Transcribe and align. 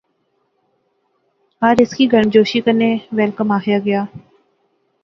ہر 1.61 1.75
ہیس 1.79 1.91
کی 1.97 2.11
گرمجوشی 2.11 2.59
کنے 2.65 2.91
ویل 3.15 3.31
کم 3.37 3.51
آخیا 3.57 3.79
گیا 3.85 4.01